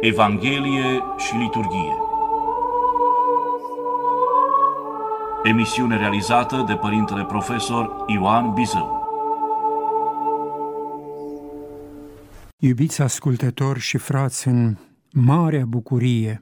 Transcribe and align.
Evanghelie 0.00 1.00
și 1.16 1.36
liturghie. 1.36 1.92
Emisiune 5.42 5.96
realizată 5.96 6.64
de 6.66 6.74
părintele 6.74 7.24
profesor 7.24 8.04
Ioan 8.06 8.52
Bizău. 8.52 9.08
Iubiți 12.58 13.02
ascultători 13.02 13.78
și 13.78 13.98
frați, 13.98 14.48
în 14.48 14.76
marea 15.12 15.64
bucurie 15.64 16.40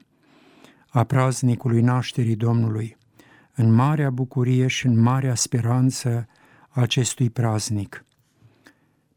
a 0.89 1.03
praznicului 1.03 1.81
nașterii 1.81 2.35
Domnului, 2.35 2.97
în 3.55 3.73
marea 3.73 4.09
bucurie 4.09 4.67
și 4.67 4.85
în 4.85 5.01
marea 5.01 5.35
speranță 5.35 6.27
a 6.69 6.81
acestui 6.81 7.29
praznic– 7.29 7.99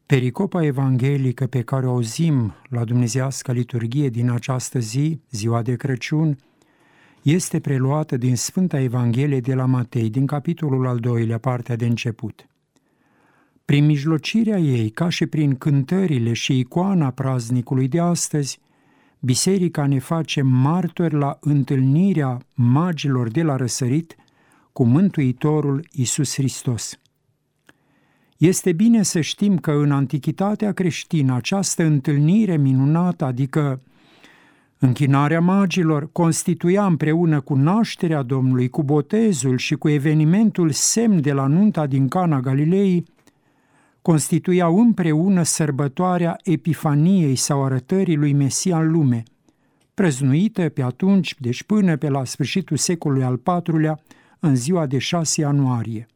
Pericopa 0.09 0.63
evanghelică 0.63 1.47
pe 1.47 1.61
care 1.61 1.85
o 1.87 1.89
auzim 1.89 2.53
la 2.69 2.83
Dumnezească 2.83 3.51
liturghie 3.51 4.09
din 4.09 4.29
această 4.29 4.79
zi, 4.79 5.19
ziua 5.31 5.61
de 5.61 5.75
Crăciun, 5.75 6.37
este 7.21 7.59
preluată 7.59 8.17
din 8.17 8.35
Sfânta 8.35 8.79
Evanghelie 8.79 9.39
de 9.39 9.53
la 9.53 9.65
Matei, 9.65 10.09
din 10.09 10.25
capitolul 10.25 10.87
al 10.87 10.97
doilea, 10.97 11.37
partea 11.37 11.75
de 11.75 11.85
început. 11.85 12.47
Prin 13.65 13.85
mijlocirea 13.85 14.57
ei, 14.57 14.89
ca 14.89 15.09
și 15.09 15.25
prin 15.25 15.55
cântările 15.55 16.33
și 16.33 16.59
icoana 16.59 17.11
praznicului 17.11 17.87
de 17.87 17.99
astăzi, 17.99 18.59
Biserica 19.19 19.85
ne 19.85 19.99
face 19.99 20.41
martori 20.41 21.15
la 21.15 21.37
întâlnirea 21.41 22.37
magilor 22.55 23.29
de 23.29 23.43
la 23.43 23.55
răsărit 23.55 24.15
cu 24.73 24.83
Mântuitorul 24.83 25.87
Isus 25.91 26.33
Hristos. 26.33 26.99
Este 28.39 28.71
bine 28.71 29.03
să 29.03 29.21
știm 29.21 29.57
că 29.57 29.71
în 29.71 29.91
antichitatea 29.91 30.71
creștină 30.71 31.35
această 31.35 31.83
întâlnire 31.83 32.57
minunată, 32.57 33.25
adică 33.25 33.81
închinarea 34.77 35.41
magilor, 35.41 36.11
constituia 36.11 36.85
împreună 36.85 37.41
cu 37.41 37.55
nașterea 37.55 38.21
Domnului, 38.21 38.69
cu 38.69 38.83
botezul 38.83 39.57
și 39.57 39.75
cu 39.75 39.89
evenimentul 39.89 40.71
semn 40.71 41.21
de 41.21 41.33
la 41.33 41.47
nunta 41.47 41.87
din 41.87 42.07
Cana 42.07 42.39
Galilei, 42.39 43.05
constituiau 44.01 44.79
împreună 44.79 45.43
sărbătoarea 45.43 46.37
Epifaniei 46.43 47.35
sau 47.35 47.63
arătării 47.63 48.15
lui 48.15 48.33
Mesia 48.33 48.79
în 48.79 48.91
lume, 48.91 49.23
prăznuită 49.93 50.69
pe 50.69 50.81
atunci, 50.81 51.35
deci 51.39 51.63
până 51.63 51.97
pe 51.97 52.09
la 52.09 52.25
sfârșitul 52.25 52.77
secolului 52.77 53.23
al 53.23 53.41
IV-lea, 53.63 53.99
în 54.39 54.55
ziua 54.55 54.85
de 54.85 54.97
6 54.97 55.41
ianuarie. 55.41 56.07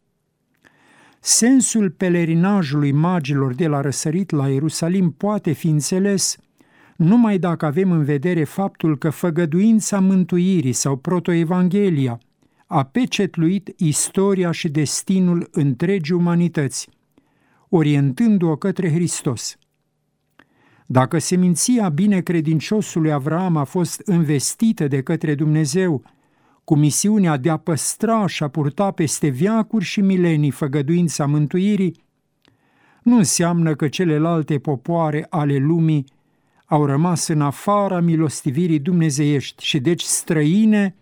Sensul 1.25 1.89
pelerinajului 1.89 2.91
magilor 2.91 3.53
de 3.53 3.67
la 3.67 3.81
răsărit 3.81 4.29
la 4.29 4.47
Ierusalim 4.47 5.11
poate 5.11 5.51
fi 5.51 5.67
înțeles 5.67 6.37
numai 6.97 7.37
dacă 7.37 7.65
avem 7.65 7.91
în 7.91 8.03
vedere 8.03 8.43
faptul 8.43 8.97
că 8.97 9.09
făgăduința 9.09 9.99
mântuirii 9.99 10.73
sau 10.73 10.95
protoevanghelia 10.95 12.19
a 12.67 12.83
pecetluit 12.83 13.73
istoria 13.77 14.51
și 14.51 14.69
destinul 14.69 15.47
întregii 15.51 16.15
umanități, 16.15 16.89
orientându-o 17.69 18.55
către 18.55 18.91
Hristos. 18.91 19.57
Dacă 20.85 21.17
seminția 21.17 21.89
binecredinciosului 21.89 23.11
Avram 23.11 23.57
a 23.57 23.63
fost 23.63 24.01
investită 24.11 24.87
de 24.87 25.01
către 25.01 25.35
Dumnezeu 25.35 26.03
cu 26.63 26.75
misiunea 26.75 27.37
de 27.37 27.49
a 27.49 27.57
păstra 27.57 28.27
și 28.27 28.43
a 28.43 28.47
purta 28.47 28.91
peste 28.91 29.27
viacuri 29.27 29.83
și 29.83 30.01
milenii 30.01 30.51
făgăduința 30.51 31.25
mântuirii, 31.25 32.01
nu 33.03 33.17
înseamnă 33.17 33.75
că 33.75 33.87
celelalte 33.87 34.59
popoare 34.59 35.25
ale 35.29 35.57
lumii 35.57 36.05
au 36.65 36.85
rămas 36.85 37.27
în 37.27 37.41
afara 37.41 37.99
milostivirii 37.99 38.79
dumnezeiești 38.79 39.63
și 39.63 39.79
deci 39.79 40.01
străine 40.01 40.95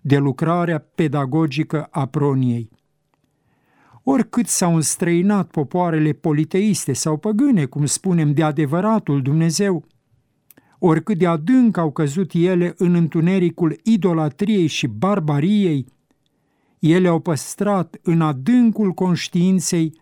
de 0.00 0.16
lucrarea 0.16 0.78
pedagogică 0.94 1.88
a 1.90 2.06
proniei. 2.06 2.70
Oricât 4.02 4.46
s-au 4.46 4.74
înstrăinat 4.74 5.50
popoarele 5.50 6.12
politeiste 6.12 6.92
sau 6.92 7.16
păgâne, 7.16 7.64
cum 7.64 7.86
spunem, 7.86 8.32
de 8.32 8.42
adevăratul 8.42 9.22
Dumnezeu, 9.22 9.84
oricât 10.78 11.18
de 11.18 11.26
adânc 11.26 11.76
au 11.76 11.90
căzut 11.90 12.30
ele 12.32 12.74
în 12.76 12.94
întunericul 12.94 13.80
idolatriei 13.82 14.66
și 14.66 14.86
barbariei, 14.86 15.86
ele 16.78 17.08
au 17.08 17.18
păstrat 17.18 17.96
în 18.02 18.20
adâncul 18.20 18.92
conștiinței 18.92 20.00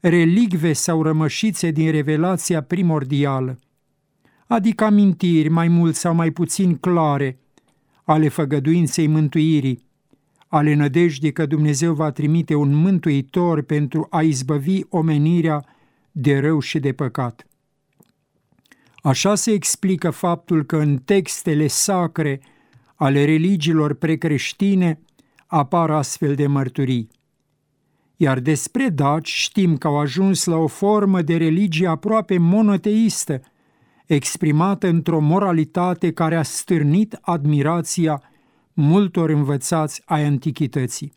relicve 0.00 0.72
sau 0.72 1.02
rămășițe 1.02 1.70
din 1.70 1.90
revelația 1.90 2.62
primordială, 2.62 3.58
adică 4.46 4.84
amintiri 4.84 5.48
mai 5.48 5.68
mult 5.68 5.94
sau 5.94 6.14
mai 6.14 6.30
puțin 6.30 6.76
clare 6.76 7.38
ale 8.04 8.28
făgăduinței 8.28 9.06
mântuirii, 9.06 9.84
ale 10.48 10.74
nădejdii 10.74 11.32
că 11.32 11.46
Dumnezeu 11.46 11.94
va 11.94 12.10
trimite 12.10 12.54
un 12.54 12.74
mântuitor 12.74 13.62
pentru 13.62 14.06
a 14.10 14.22
izbăvi 14.22 14.80
omenirea 14.88 15.64
de 16.12 16.38
rău 16.38 16.60
și 16.60 16.78
de 16.78 16.92
păcat. 16.92 17.46
Așa 19.04 19.34
se 19.34 19.50
explică 19.52 20.10
faptul 20.10 20.64
că 20.64 20.76
în 20.76 20.96
textele 20.96 21.66
sacre 21.66 22.40
ale 22.94 23.24
religiilor 23.24 23.94
precreștine 23.94 25.00
apar 25.46 25.90
astfel 25.90 26.34
de 26.34 26.46
mărturii. 26.46 27.08
Iar 28.16 28.38
despre 28.38 28.88
daci 28.88 29.28
știm 29.28 29.76
că 29.76 29.86
au 29.86 29.98
ajuns 29.98 30.44
la 30.44 30.56
o 30.56 30.66
formă 30.66 31.22
de 31.22 31.36
religie 31.36 31.86
aproape 31.86 32.38
monoteistă, 32.38 33.40
exprimată 34.06 34.86
într-o 34.86 35.20
moralitate 35.20 36.12
care 36.12 36.36
a 36.36 36.42
stârnit 36.42 37.18
admirația 37.20 38.22
multor 38.72 39.30
învățați 39.30 40.02
ai 40.04 40.24
antichității. 40.24 41.12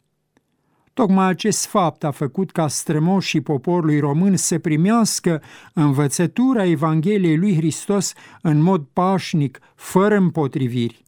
Tocmai 0.98 1.28
acest 1.28 1.66
fapt 1.66 2.04
a 2.04 2.12
făcut 2.12 2.52
ca 2.52 2.68
strămoșii 2.68 3.42
poporului 3.42 4.00
român 4.00 4.36
să 4.36 4.60
primească 4.60 5.42
învățătura 5.74 6.66
Evangheliei 6.66 7.38
lui 7.38 7.56
Hristos 7.56 8.14
în 8.42 8.62
mod 8.62 8.86
pașnic, 8.94 9.60
fără 9.76 10.16
împotriviri. 10.16 11.04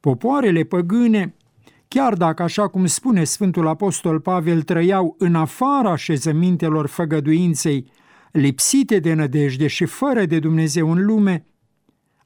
Popoarele 0.00 0.62
păgâne, 0.62 1.34
chiar 1.88 2.14
dacă, 2.14 2.42
așa 2.42 2.68
cum 2.68 2.86
spune 2.86 3.24
Sfântul 3.24 3.66
Apostol 3.66 4.20
Pavel, 4.20 4.62
trăiau 4.62 5.14
în 5.18 5.34
afara 5.34 5.96
șezămintelor 5.96 6.86
făgăduinței, 6.86 7.90
lipsite 8.32 8.98
de 8.98 9.14
nădejde 9.14 9.66
și 9.66 9.84
fără 9.84 10.24
de 10.24 10.38
Dumnezeu 10.38 10.90
în 10.90 11.04
lume, 11.04 11.44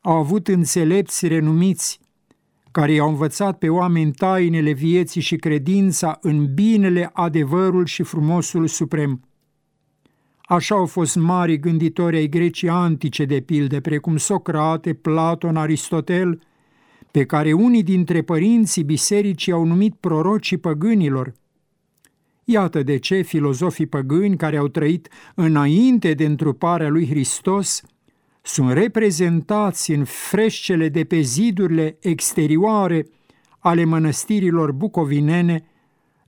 au 0.00 0.16
avut 0.16 0.48
înțelepți 0.48 1.26
renumiți 1.26 2.00
care 2.74 2.92
i-au 2.92 3.08
învățat 3.08 3.58
pe 3.58 3.68
oameni 3.68 4.12
tainele 4.12 4.72
vieții 4.72 5.20
și 5.20 5.36
credința 5.36 6.18
în 6.20 6.54
binele, 6.54 7.10
adevărul 7.12 7.86
și 7.86 8.02
frumosul 8.02 8.66
suprem. 8.66 9.20
Așa 10.42 10.74
au 10.74 10.86
fost 10.86 11.16
mari 11.16 11.58
gânditori 11.58 12.16
ai 12.16 12.28
Grecii 12.28 12.68
antice, 12.68 13.24
de 13.24 13.40
pilde, 13.40 13.80
precum 13.80 14.16
Socrate, 14.16 14.94
Platon, 14.94 15.56
Aristotel, 15.56 16.40
pe 17.10 17.24
care 17.24 17.52
unii 17.52 17.82
dintre 17.82 18.22
părinții 18.22 18.84
bisericii 18.84 19.52
au 19.52 19.64
numit 19.64 19.94
prorocii 19.94 20.56
păgânilor. 20.56 21.32
Iată 22.44 22.82
de 22.82 22.96
ce 22.96 23.20
filozofii 23.20 23.86
păgâni 23.86 24.36
care 24.36 24.56
au 24.56 24.68
trăit 24.68 25.08
înainte 25.34 26.14
de 26.14 26.24
întruparea 26.24 26.88
lui 26.88 27.08
Hristos– 27.08 27.82
sunt 28.46 28.72
reprezentați 28.72 29.90
în 29.92 30.04
freșcele 30.04 30.88
de 30.88 31.04
pe 31.04 31.20
zidurile 31.20 31.96
exterioare 32.00 33.06
ale 33.58 33.84
mănăstirilor 33.84 34.72
bucovinene, 34.72 35.64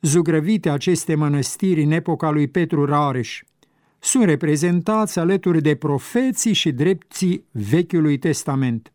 zugrăvite 0.01 0.71
aceste 0.71 1.15
mănăstiri 1.15 1.83
în 1.83 1.91
epoca 1.91 2.31
lui 2.31 2.49
Petru 2.49 2.85
Rareș. 2.85 3.43
Sunt 3.99 4.25
reprezentați 4.25 5.19
alături 5.19 5.63
de 5.63 5.75
profeții 5.75 6.53
și 6.53 6.73
drepții 6.73 7.45
Vechiului 7.51 8.19
Testament. 8.19 8.93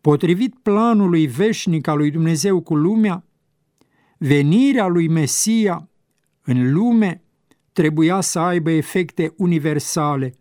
Potrivit 0.00 0.54
planului 0.62 1.26
veșnic 1.26 1.86
al 1.86 1.96
lui 1.96 2.10
Dumnezeu 2.10 2.60
cu 2.60 2.74
lumea, 2.74 3.24
venirea 4.18 4.86
lui 4.86 5.08
Mesia 5.08 5.88
în 6.42 6.72
lume 6.72 7.22
trebuia 7.72 8.20
să 8.20 8.38
aibă 8.38 8.70
efecte 8.70 9.32
universale– 9.36 10.32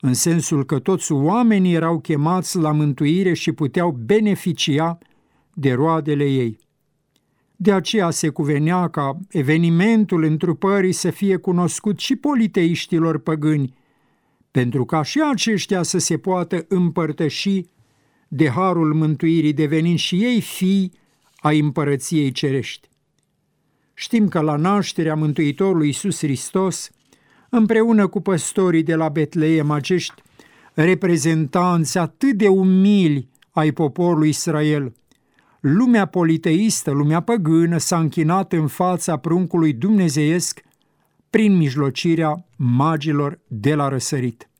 în 0.00 0.14
sensul 0.14 0.64
că 0.64 0.78
toți 0.78 1.12
oamenii 1.12 1.74
erau 1.74 2.00
chemați 2.00 2.56
la 2.56 2.72
mântuire 2.72 3.32
și 3.32 3.52
puteau 3.52 3.90
beneficia 3.90 4.98
de 5.54 5.72
roadele 5.72 6.24
ei. 6.24 6.58
De 7.56 7.72
aceea 7.72 8.10
se 8.10 8.28
cuvenea 8.28 8.88
ca 8.88 9.18
evenimentul 9.28 10.22
întrupării 10.22 10.92
să 10.92 11.10
fie 11.10 11.36
cunoscut 11.36 11.98
și 11.98 12.16
politeiștilor 12.16 13.18
păgâni, 13.18 13.74
pentru 14.50 14.84
ca 14.84 15.02
și 15.02 15.22
aceștia 15.30 15.82
să 15.82 15.98
se 15.98 16.18
poată 16.18 16.64
împărtăși 16.68 17.64
de 18.28 18.48
harul 18.48 18.94
mântuirii, 18.94 19.52
devenind 19.52 19.98
și 19.98 20.24
ei 20.24 20.40
fii 20.40 20.92
a 21.36 21.50
împărăției 21.50 22.32
cerești. 22.32 22.88
Știm 23.94 24.28
că 24.28 24.40
la 24.40 24.56
nașterea 24.56 25.14
Mântuitorului 25.14 25.86
Iisus 25.86 26.18
Hristos, 26.18 26.90
împreună 27.48 28.06
cu 28.06 28.20
păstorii 28.20 28.82
de 28.82 28.94
la 28.94 29.08
Betleem 29.08 29.70
acești 29.70 30.22
reprezentanți 30.74 31.98
atât 31.98 32.32
de 32.32 32.48
umili 32.48 33.28
ai 33.50 33.72
poporului 33.72 34.28
Israel. 34.28 34.92
Lumea 35.60 36.06
politeistă, 36.06 36.90
lumea 36.90 37.20
păgână 37.20 37.78
s-a 37.78 37.98
închinat 37.98 38.52
în 38.52 38.66
fața 38.66 39.16
pruncului 39.16 39.72
dumnezeiesc 39.72 40.60
prin 41.30 41.56
mijlocirea 41.56 42.46
magilor 42.56 43.40
de 43.46 43.74
la 43.74 43.88
răsărit. 43.88 44.50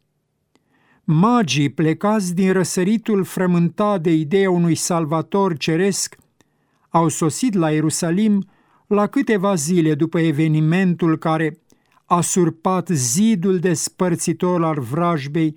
Magii 1.05 1.69
plecați 1.69 2.35
din 2.35 2.52
răsăritul 2.52 3.25
frământat 3.25 4.00
de 4.00 4.12
ideea 4.12 4.50
unui 4.50 4.75
salvator 4.75 5.56
ceresc 5.56 6.17
au 6.88 7.08
sosit 7.08 7.55
la 7.55 7.70
Ierusalim 7.70 8.49
la 8.87 9.06
câteva 9.06 9.55
zile 9.55 9.94
după 9.94 10.19
evenimentul 10.19 11.19
care 11.19 11.58
a 12.10 12.20
surpat 12.20 12.88
zidul 12.88 13.58
despărțitor 13.58 14.64
al 14.64 14.81
vrajbei 14.81 15.55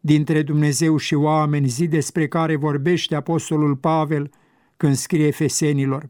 dintre 0.00 0.42
Dumnezeu 0.42 0.96
și 0.96 1.14
oameni, 1.14 1.68
zi 1.68 1.86
despre 1.86 2.28
care 2.28 2.56
vorbește 2.56 3.14
Apostolul 3.14 3.76
Pavel 3.76 4.30
când 4.76 4.94
scrie 4.94 5.26
Efesenilor. 5.26 6.08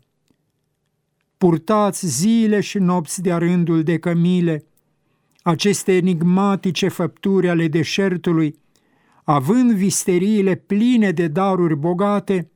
Purtați 1.39 2.07
zile 2.07 2.61
și 2.61 2.79
nopți 2.79 3.23
de-a 3.23 3.39
rândul 3.39 3.83
de 3.83 3.99
cămile, 3.99 4.65
aceste 5.43 5.97
enigmatice 5.97 6.89
făpturi 6.89 7.49
ale 7.49 7.69
deșertului, 7.69 8.59
având 9.25 9.73
visteriile 9.73 10.55
pline 10.55 11.11
de 11.11 11.29
daruri 11.29 11.77
bogate, 11.77 12.51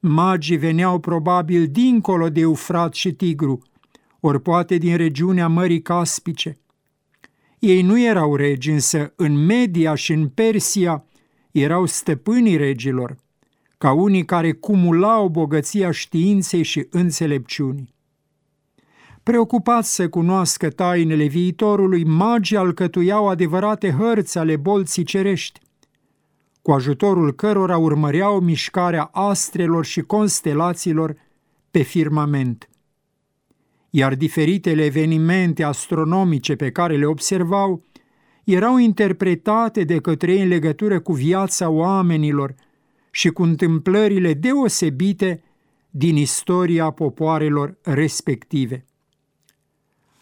magii 0.00 0.56
veneau 0.56 0.98
probabil 0.98 1.66
dincolo 1.66 2.28
de 2.28 2.40
Eufrat 2.40 2.94
și 2.94 3.12
Tigru, 3.12 3.62
ori 4.20 4.40
poate 4.40 4.76
din 4.76 4.96
regiunea 4.96 5.48
Mării 5.48 5.82
Caspice. 5.82 6.58
Ei 7.58 7.82
nu 7.82 8.00
erau 8.00 8.36
regi, 8.36 8.70
însă 8.70 9.12
în 9.16 9.44
Media 9.44 9.94
și 9.94 10.12
în 10.12 10.28
Persia 10.28 11.04
erau 11.50 11.86
stăpânii 11.86 12.56
regilor, 12.56 13.16
ca 13.78 13.92
unii 13.92 14.24
care 14.24 14.52
cumulau 14.52 15.28
bogăția 15.28 15.90
științei 15.90 16.62
și 16.62 16.86
înțelepciunii. 16.90 17.94
Preocupați 19.22 19.94
să 19.94 20.08
cunoască 20.08 20.70
tainele 20.70 21.26
viitorului, 21.26 22.04
magii 22.04 22.56
alcătuiau 22.56 23.28
adevărate 23.28 23.90
hărți 23.90 24.38
ale 24.38 24.56
bolții 24.56 25.04
cerești, 25.04 25.60
cu 26.62 26.72
ajutorul 26.72 27.32
cărora 27.32 27.78
urmăreau 27.78 28.40
mișcarea 28.40 29.02
astrelor 29.02 29.84
și 29.84 30.00
constelațiilor 30.00 31.16
pe 31.70 31.82
firmament. 31.82 32.68
Iar 33.90 34.14
diferitele 34.14 34.84
evenimente 34.84 35.62
astronomice 35.62 36.56
pe 36.56 36.70
care 36.70 36.96
le 36.96 37.06
observau 37.06 37.84
erau 38.44 38.76
interpretate 38.76 39.84
de 39.84 39.98
către 40.00 40.32
ei 40.32 40.42
în 40.42 40.48
legătură 40.48 41.00
cu 41.00 41.12
viața 41.12 41.68
oamenilor 41.68 42.54
și 43.10 43.28
cu 43.28 43.42
întâmplările 43.42 44.34
deosebite 44.34 45.42
din 45.90 46.16
istoria 46.16 46.90
popoarelor 46.90 47.78
respective. 47.82 48.84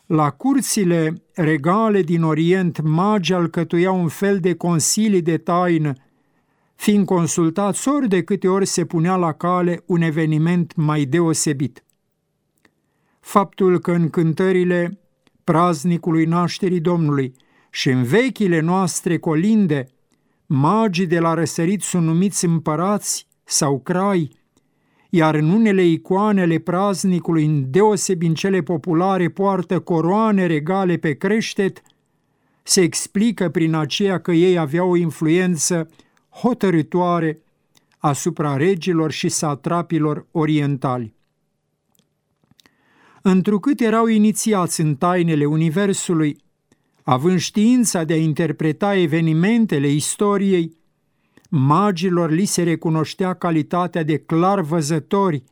La 0.07 0.31
curțile 0.31 1.23
regale 1.33 2.03
din 2.03 2.23
Orient, 2.23 2.81
magii 2.81 3.35
alcătuiau 3.35 4.01
un 4.01 4.09
fel 4.09 4.39
de 4.39 4.55
consilii 4.55 5.23
de 5.23 5.39
taină 5.39 5.93
fiind 6.75 7.07
consultați 7.07 7.89
ori 7.89 8.09
de 8.09 8.23
câte 8.23 8.49
ori 8.49 8.67
se 8.67 8.85
punea 8.85 9.17
la 9.17 9.33
cale 9.33 9.83
un 9.87 10.01
eveniment 10.01 10.75
mai 10.77 11.05
deosebit. 11.05 11.85
Faptul 13.25 13.79
că 13.79 13.93
în 13.93 14.11
cântările 14.11 14.99
praznicului 15.45 16.25
nașterii 16.25 16.81
Domnului 16.81 17.35
și 17.71 17.91
în 17.91 18.03
vechile 18.03 18.61
noastre 18.61 19.19
colinde, 19.19 19.89
magii 20.47 21.07
de 21.07 21.19
la 21.19 21.35
răsărit 21.35 21.83
sunt 21.83 22.05
numiți 22.05 22.45
împărați 22.45 23.27
sau 23.45 23.81
crai, 23.81 24.31
iar 25.11 25.35
în 25.35 25.51
unele 25.51 25.85
icoanele 25.85 26.59
praznicului, 26.59 27.45
în 27.45 27.71
deosebi 27.71 28.27
în 28.27 28.35
cele 28.35 28.63
populare, 28.63 29.29
poartă 29.29 29.81
coroane 29.81 30.47
regale 30.47 30.97
pe 30.97 31.13
creștet, 31.13 31.83
se 32.63 32.81
explică 32.81 33.49
prin 33.49 33.75
aceea 33.75 34.19
că 34.19 34.33
ei 34.33 34.59
aveau 34.59 34.91
o 34.91 34.97
influență 34.97 35.89
hotărătoare 36.31 37.39
asupra 37.99 38.57
regilor 38.57 39.11
și 39.11 39.29
satrapilor 39.29 40.27
orientali. 40.31 41.14
Întrucât 43.27 43.81
erau 43.81 44.07
inițiați 44.07 44.81
în 44.81 44.95
tainele 44.95 45.45
Universului, 45.45 46.37
având 47.03 47.39
știința 47.39 48.05
de 48.05 48.13
a 48.13 48.17
interpreta 48.17 48.97
evenimentele 48.97 49.89
istoriei, 49.89 50.77
magilor 51.51 52.31
li 52.31 52.45
se 52.45 52.63
recunoștea 52.63 53.35
calitatea 53.35 54.03
de 54.03 54.19
clar 54.19 54.61
văzători 54.61 55.45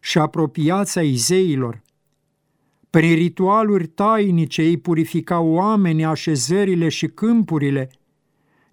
și 0.00 0.18
apropiața 0.18 1.02
izeilor. 1.02 1.82
Prin 2.90 3.14
ritualuri 3.14 3.86
tainice 3.86 4.62
ei 4.62 4.76
purificau 4.76 5.48
oamenii, 5.48 6.04
așezările 6.04 6.88
și 6.88 7.06
câmpurile– 7.06 7.90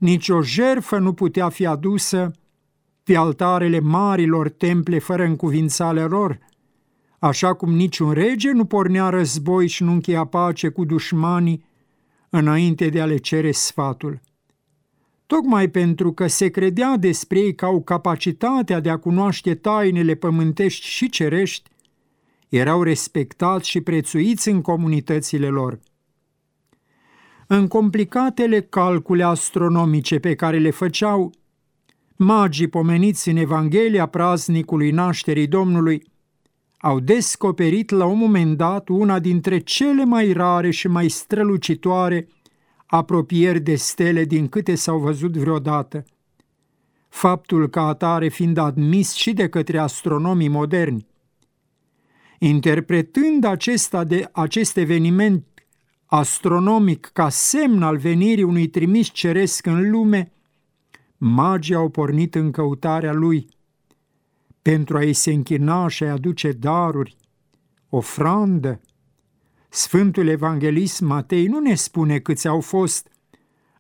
nici 0.04 0.30
o 0.30 0.42
jerfă 0.42 0.98
nu 0.98 1.14
putea 1.14 1.50
fi 1.50 1.66
adusă 1.66 2.32
pe 3.04 3.16
altarele 3.16 3.80
marilor 3.80 4.50
temple 4.50 5.00
fără 5.00 5.24
încuvințale 5.24 6.04
lor, 6.04 6.40
așa 7.24 7.54
cum 7.54 7.74
niciun 7.74 8.12
rege 8.12 8.52
nu 8.52 8.66
pornea 8.66 9.10
război 9.10 9.68
și 9.68 9.84
nu 9.84 9.92
încheia 9.92 10.26
pace 10.26 10.70
cu 10.70 10.86
dușmanii 10.86 11.66
înainte 12.30 12.90
de 12.90 13.02
a 13.02 13.06
le 13.06 13.18
cere 13.18 13.52
sfatul. 13.52 14.20
Tocmai 15.26 15.68
pentru 15.68 16.14
că 16.14 16.28
se 16.28 16.48
credea 16.48 16.98
despre 16.98 17.40
ei 17.40 17.56
că 17.56 17.66
au 17.66 17.82
capacitatea 17.82 18.80
de 18.80 18.90
a 18.90 18.98
cunoaște 18.98 19.56
tainele 19.56 20.16
pământești 20.16 20.86
și 20.86 21.10
cerești, 21.10 21.70
erau 22.50 22.84
respectați 22.84 23.70
și 23.70 23.82
prețuiți 23.82 24.50
în 24.50 24.62
comunitățile 24.62 25.48
lor– 25.48 25.80
în 27.48 27.68
complicatele 27.68 28.62
calcule 28.62 29.24
astronomice 29.24 30.20
pe 30.20 30.36
care 30.36 30.60
le 30.60 30.70
făceau 30.70 31.32
magii 32.16 32.68
pomeniți 32.68 33.30
în 33.30 33.36
Evanghelia 33.38 34.06
praznicului 34.06 34.92
nașterii 34.92 35.48
Domnului, 35.48 36.04
au 36.86 37.00
descoperit 37.00 37.90
la 37.90 38.06
un 38.06 38.18
moment 38.18 38.58
dat 38.58 38.88
una 38.88 39.20
dintre 39.20 39.60
cele 39.60 40.04
mai 40.04 40.32
rare 40.32 40.72
și 40.72 40.88
mai 40.88 41.10
strălucitoare 41.10 42.28
apropieri 42.86 43.60
de 43.60 43.76
stele 43.76 44.26
din 44.26 44.48
câte 44.48 44.76
s-au 44.76 45.00
văzut 45.00 45.38
vreodată. 45.38 46.06
Faptul 47.10 47.68
că 47.70 47.80
atare 47.80 48.28
fiind 48.28 48.58
admis 48.58 49.14
și 49.14 49.34
de 49.34 49.50
către 49.50 49.78
astronomii 49.78 50.48
moderni. 50.48 51.08
Interpretând 52.40 53.44
acesta 53.44 54.04
de 54.04 54.30
acest 54.32 54.78
eveniment 54.78 55.46
astronomic 56.06 57.10
ca 57.14 57.30
semn 57.30 57.84
al 57.84 57.98
venirii 57.98 58.44
unui 58.44 58.68
trimis 58.68 59.08
ceresc 59.08 59.66
în 59.66 59.90
lume, 59.90 60.32
magii 61.18 61.76
au 61.76 61.90
pornit 61.90 62.36
în 62.36 62.52
căutarea 62.52 63.14
lui 63.14 63.48
pentru 64.64 64.98
a-i 64.98 65.14
se 65.14 65.32
închina 65.32 65.88
și 65.88 66.04
a 66.04 66.12
aduce 66.12 66.52
daruri, 66.52 67.16
ofrandă. 67.90 68.82
Sfântul 69.70 70.28
Evanghelist 70.28 71.02
Matei 71.02 71.48
nu 71.48 71.60
ne 71.60 71.76
spune 71.76 72.20
câți 72.20 72.48
au 72.48 72.60
fost, 72.60 73.08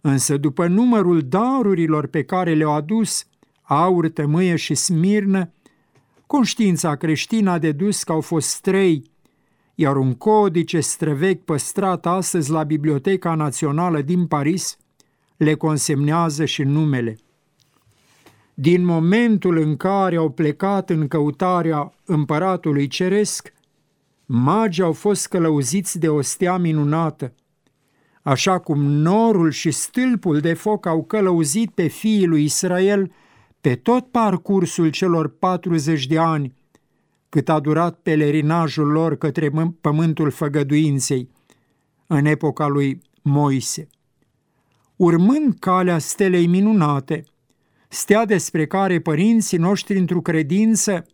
însă 0.01 0.37
după 0.37 0.67
numărul 0.67 1.21
darurilor 1.21 2.07
pe 2.07 2.23
care 2.23 2.53
le-au 2.53 2.73
adus, 2.73 3.25
aur, 3.61 4.09
tămâie 4.09 4.55
și 4.55 4.75
smirnă, 4.75 5.51
conștiința 6.27 6.95
creștină 6.95 7.51
a 7.51 7.57
dedus 7.57 8.03
că 8.03 8.11
au 8.11 8.21
fost 8.21 8.61
trei, 8.61 9.11
iar 9.75 9.97
un 9.97 10.13
codice 10.13 10.79
străvechi 10.79 11.45
păstrat 11.45 12.05
astăzi 12.05 12.51
la 12.51 12.63
Biblioteca 12.63 13.35
Națională 13.35 14.01
din 14.01 14.27
Paris 14.27 14.77
le 15.37 15.53
consemnează 15.53 16.45
și 16.45 16.63
numele. 16.63 17.17
Din 18.53 18.85
momentul 18.85 19.57
în 19.57 19.77
care 19.77 20.15
au 20.15 20.29
plecat 20.29 20.89
în 20.89 21.07
căutarea 21.07 21.93
împăratului 22.05 22.87
ceresc, 22.87 23.53
magii 24.25 24.83
au 24.83 24.91
fost 24.91 25.27
călăuziți 25.27 25.99
de 25.99 26.09
o 26.09 26.21
stea 26.21 26.57
minunată, 26.57 27.33
așa 28.21 28.59
cum 28.59 28.81
norul 28.81 29.51
și 29.51 29.71
stâlpul 29.71 30.39
de 30.39 30.53
foc 30.53 30.85
au 30.85 31.03
călăuzit 31.03 31.71
pe 31.71 31.87
fiii 31.87 32.25
lui 32.25 32.43
Israel 32.43 33.11
pe 33.61 33.75
tot 33.75 34.07
parcursul 34.07 34.89
celor 34.89 35.27
40 35.37 36.07
de 36.07 36.17
ani 36.17 36.53
cât 37.29 37.49
a 37.49 37.59
durat 37.59 37.99
pelerinajul 38.03 38.87
lor 38.87 39.15
către 39.15 39.51
pământul 39.81 40.31
făgăduinței 40.31 41.29
în 42.07 42.25
epoca 42.25 42.67
lui 42.67 43.01
Moise. 43.21 43.87
Urmând 44.95 45.55
calea 45.59 45.97
stelei 45.97 46.47
minunate, 46.47 47.23
stea 47.93 48.25
despre 48.25 48.65
care 48.67 48.99
părinții 48.99 49.57
noștri 49.57 49.97
într-o 49.97 50.21
credință 50.21 51.05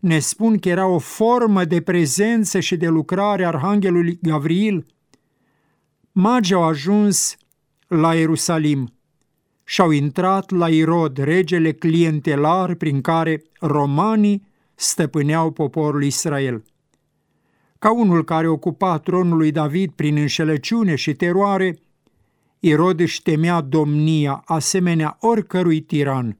ne 0.00 0.18
spun 0.18 0.58
că 0.58 0.68
era 0.68 0.86
o 0.86 0.98
formă 0.98 1.64
de 1.64 1.80
prezență 1.80 2.60
și 2.60 2.76
de 2.76 2.88
lucrare 2.88 3.44
a 3.44 3.46
Arhanghelului 3.46 4.18
Gavril, 4.22 4.86
magii 6.12 6.54
au 6.54 6.62
ajuns 6.62 7.36
la 7.86 8.14
Ierusalim, 8.14 8.94
și-au 9.64 9.90
intrat 9.90 10.50
la 10.50 10.68
Irod, 10.68 11.16
regele 11.16 11.72
clientelar 11.72 12.74
prin 12.74 13.00
care 13.00 13.42
romanii 13.60 14.46
stăpâneau 14.74 15.50
poporul 15.50 16.04
Israel. 16.04 16.64
Ca 17.78 17.92
unul 17.92 18.24
care 18.24 18.48
ocupa 18.48 18.98
tronul 18.98 19.36
lui 19.36 19.50
David 19.50 19.90
prin 19.90 20.16
înșelăciune 20.16 20.94
și 20.94 21.14
teroare, 21.14 21.78
Irod 22.68 23.00
își 23.00 23.22
temea 23.22 23.60
domnia 23.60 24.42
asemenea 24.44 25.16
oricărui 25.20 25.80
tiran. 25.80 26.38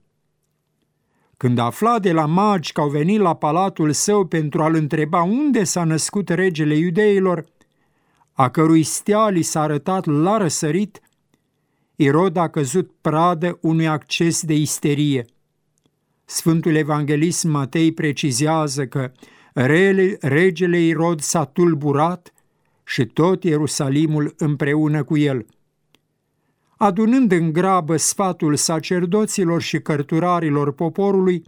Când 1.37 1.59
afla 1.59 1.99
de 1.99 2.13
la 2.13 2.27
magi 2.27 2.73
că 2.73 2.81
au 2.81 2.89
venit 2.89 3.21
la 3.21 3.35
palatul 3.35 3.93
său 3.93 4.27
pentru 4.27 4.63
a-l 4.63 4.75
întreba 4.75 5.23
unde 5.23 5.65
s-a 5.65 5.85
născut 5.85 6.29
regele 6.29 6.77
iudeilor, 6.77 7.45
a 8.33 8.49
cărui 8.49 8.83
stea 8.83 9.29
li 9.29 9.43
s-a 9.43 9.61
arătat 9.61 10.05
la 10.07 10.37
răsărit, 10.37 11.01
Irod 11.97 12.37
a 12.37 12.49
căzut 12.49 12.91
pradă 13.01 13.59
unui 13.61 13.89
acces 13.89 14.43
de 14.43 14.55
isterie. 14.55 15.25
Sfântul 16.25 16.75
Evanghelist 16.75 17.45
Matei 17.45 17.93
precizează 17.93 18.87
că 18.87 19.13
regele 20.21 20.79
Irod 20.79 21.21
s-a 21.21 21.45
tulburat 21.45 22.33
și 22.85 23.05
tot 23.05 23.45
Ierusalimul 23.45 24.35
împreună 24.39 25.05
cu 25.05 25.17
el. 25.17 25.47
Adunând 26.77 27.33
în 27.33 27.53
grabă 27.53 27.97
sfatul 27.97 28.57
sacerdoților 28.57 29.63
și 29.63 29.81
cărturarilor 29.81 30.73
poporului, 30.73 31.43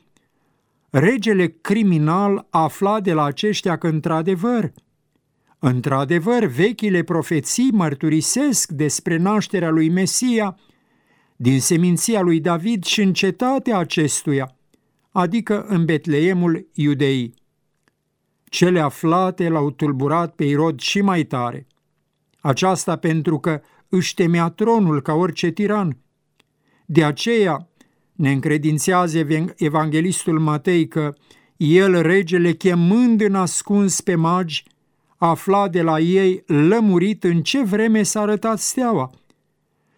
regele 0.91 1.47
criminal 1.47 2.47
afla 2.51 3.01
de 3.01 3.13
la 3.13 3.25
aceștia 3.25 3.77
că 3.79 3.87
într-adevăr, 3.89 4.73
într-adevăr, 5.59 6.45
vechile 6.45 7.03
profeții 7.03 7.71
mărturisesc 7.73 8.71
despre 8.71 9.17
nașterea 9.17 9.71
lui 9.71 9.89
Mesia 9.89 10.57
din 11.37 11.61
seminția 11.61 12.21
lui 12.21 12.41
David 12.41 12.85
și 12.85 13.03
în 13.03 13.13
cetatea 13.13 13.79
acestuia, 13.79 14.57
adică 15.11 15.65
în 15.69 15.85
Betleemul 15.85 16.69
Iudeii. 16.75 17.35
Cele 18.45 18.81
aflate 18.81 19.49
l-au 19.49 19.71
tulburat 19.71 20.35
pe 20.35 20.45
Irod 20.45 20.81
și 20.81 21.01
mai 21.01 21.25
tare. 21.25 21.67
Aceasta 22.41 22.97
pentru 22.97 23.39
că 23.39 23.61
își 23.89 24.15
temea 24.15 24.49
tronul 24.49 25.03
ca 25.03 25.13
orice 25.13 25.51
tiran. 25.51 25.97
De 26.87 27.05
aceea 27.05 27.69
ne 28.13 28.31
încredințează 28.31 29.27
evanghelistul 29.57 30.39
Matei 30.39 30.89
că 30.89 31.15
el, 31.57 32.03
regele, 32.03 32.53
chemând 32.53 33.21
în 33.21 33.35
ascuns 33.35 34.01
pe 34.01 34.15
magi, 34.15 34.65
afla 35.17 35.69
de 35.69 35.83
la 35.83 35.99
ei 36.01 36.43
lămurit 36.47 37.25
în 37.25 37.43
ce 37.43 37.63
vreme 37.63 38.03
s-a 38.03 38.21
arătat 38.21 38.59
steaua 38.59 39.11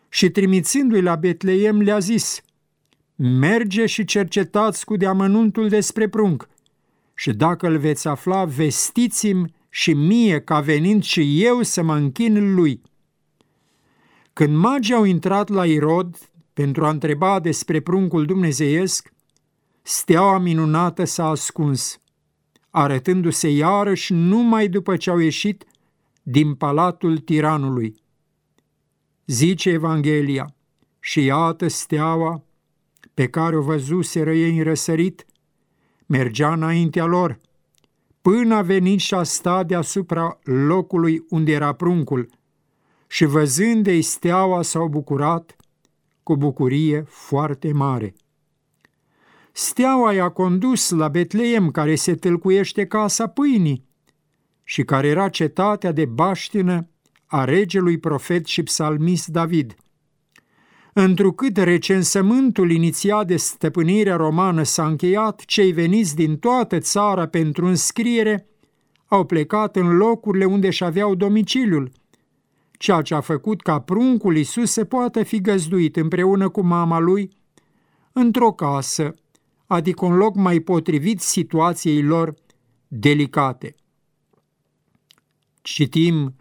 și 0.09 0.31
trimițându-i 0.31 1.01
la 1.01 1.15
Betleem 1.15 1.81
le-a 1.81 1.99
zis, 1.99 2.41
Merge 3.17 3.87
și 3.87 4.05
cercetați 4.05 4.85
cu 4.85 4.97
deamănuntul 4.97 5.69
despre 5.69 6.09
prunc 6.09 6.49
și 7.15 7.33
dacă 7.33 7.67
îl 7.67 7.79
veți 7.79 8.09
afla, 8.09 8.45
vestiți-mi 8.45 9.55
și 9.69 9.93
mie 9.93 10.41
ca 10.41 10.61
venind 10.61 11.03
și 11.03 11.45
eu 11.45 11.63
să 11.63 11.83
mă 11.83 11.95
închin 11.95 12.55
lui. 12.55 12.83
Când 14.41 14.57
magii 14.57 14.95
au 14.95 15.05
intrat 15.05 15.49
la 15.49 15.67
Irod 15.67 16.19
pentru 16.53 16.85
a 16.85 16.91
întreba 16.91 17.41
despre 17.41 17.81
pruncul 17.81 18.27
dumnezeiesc, 18.27 19.13
steaua 19.83 20.39
minunată 20.39 21.05
s-a 21.05 21.29
ascuns, 21.29 22.01
arătându-se 22.71 23.49
iarăși 23.49 24.13
numai 24.13 24.69
după 24.69 24.97
ce 24.97 25.11
au 25.11 25.19
ieșit 25.19 25.65
din 26.23 26.55
palatul 26.55 27.19
tiranului. 27.19 27.95
Zice 29.27 29.71
Evanghelia, 29.71 30.55
și 31.01 31.25
iată 31.25 31.69
steaua 31.69 32.45
pe 33.15 33.29
care 33.29 33.57
o 33.57 33.63
văzuseră 33.63 34.33
ei 34.33 34.59
în 34.59 34.65
răsărit, 34.65 35.27
mergea 36.07 36.53
înaintea 36.53 37.05
lor, 37.05 37.39
până 38.21 38.55
a 38.55 38.63
venit 38.63 39.01
și 39.01 39.15
a 39.15 39.23
stat 39.23 39.67
deasupra 39.67 40.39
locului 40.43 41.25
unde 41.29 41.53
era 41.53 41.73
pruncul– 41.73 42.29
și 43.13 43.25
văzând-i 43.25 44.03
steaua 44.03 44.63
s-au 44.63 44.89
bucurat 44.89 45.57
cu 46.23 46.37
bucurie 46.37 47.05
foarte 47.09 47.73
mare. 47.73 48.15
Steaua 49.53 50.13
i-a 50.13 50.29
condus 50.29 50.91
la 50.91 51.09
Betleem, 51.09 51.71
care 51.71 51.95
se 51.95 52.15
tâlcuiește 52.15 52.87
casa 52.87 53.27
pâinii 53.27 53.89
și 54.65 54.83
care 54.83 55.07
era 55.09 55.29
cetatea 55.29 55.93
de 55.93 56.05
baștină 56.05 56.89
a 57.27 57.45
regelui 57.45 57.99
profet 57.99 58.47
și 58.47 58.63
psalmist 58.63 59.29
David. 59.29 59.75
Întrucât 60.93 61.57
recensământul 61.57 62.71
inițiat 62.71 63.27
de 63.27 63.37
stăpânirea 63.37 64.17
romană 64.17 64.63
s-a 64.63 64.87
încheiat, 64.87 65.41
cei 65.41 65.73
veniți 65.73 66.15
din 66.15 66.39
toată 66.39 66.79
țara 66.79 67.27
pentru 67.27 67.67
înscriere 67.67 68.47
au 69.07 69.25
plecat 69.25 69.77
în 69.77 69.97
locurile 69.97 70.45
unde 70.45 70.67
își 70.67 70.85
aveau 70.85 71.15
domiciliul, 71.15 71.91
ceea 72.81 73.03
ce 73.03 73.15
a 73.15 73.21
făcut 73.21 73.61
ca 73.61 73.81
pruncul 73.81 74.37
Iisus 74.37 74.71
să 74.73 74.85
poată 74.85 75.23
fi 75.23 75.41
găzduit 75.41 75.97
împreună 75.97 76.49
cu 76.49 76.61
mama 76.61 76.99
lui 76.99 77.31
într-o 78.13 78.53
casă, 78.53 79.15
adică 79.67 80.05
un 80.05 80.17
loc 80.17 80.35
mai 80.35 80.61
potrivit 80.61 81.21
situației 81.21 82.03
lor 82.03 82.35
delicate. 82.89 83.75
Citim 85.63 86.35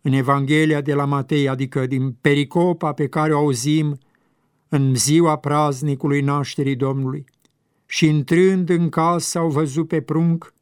în 0.00 0.12
Evanghelia 0.12 0.80
de 0.80 0.94
la 0.94 1.04
Matei, 1.04 1.48
adică 1.48 1.86
din 1.86 2.12
pericopa 2.12 2.92
pe 2.92 3.08
care 3.08 3.34
o 3.34 3.38
auzim 3.38 3.98
în 4.68 4.94
ziua 4.94 5.36
praznicului 5.36 6.20
nașterii 6.20 6.76
Domnului. 6.76 7.24
Și 7.86 8.06
intrând 8.06 8.68
în 8.68 8.88
casă 8.88 9.38
au 9.38 9.50
văzut 9.50 9.88
pe 9.88 10.00
prunc 10.00 10.54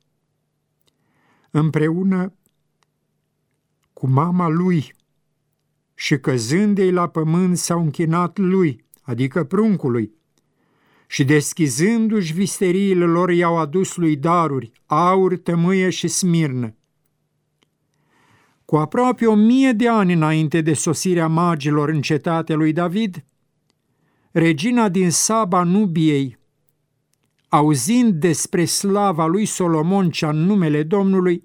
împreună 1.50 2.33
cu 3.93 4.07
mama 4.07 4.49
lui 4.49 4.95
și 6.04 6.18
căzând-ei 6.18 6.92
la 6.92 7.08
pământ 7.08 7.58
s-au 7.58 7.80
închinat 7.80 8.38
lui, 8.38 8.84
adică 9.02 9.44
pruncului, 9.44 10.12
și 11.06 11.25
deschizându-și 11.25 12.32
visteriile 12.32 13.04
lor 13.04 13.30
i-au 13.30 13.58
adus 13.58 13.96
lui 13.96 14.16
daruri, 14.16 14.73
aur, 14.87 15.37
tămâie 15.37 15.90
și 15.90 16.08
smirnă. 16.08 16.75
Cu 18.64 18.76
aproape 18.76 19.26
o 19.26 19.34
mie 19.34 19.73
de 19.73 19.88
ani 19.88 20.12
înainte 20.12 20.61
de 20.61 20.75
sosirea 20.75 21.26
magilor 21.26 21.88
în 21.88 22.00
cetatea 22.00 22.56
lui 22.56 22.73
David, 22.73 23.25
regina 24.30 24.88
din 24.88 25.11
Saba 25.11 25.62
Nubiei, 25.62 26.38
auzind 27.49 28.12
despre 28.12 28.64
slava 28.64 29.26
lui 29.26 29.44
Solomon 29.44 30.11
cea 30.11 30.28
în 30.28 30.37
numele 30.37 30.82
Domnului, 30.82 31.44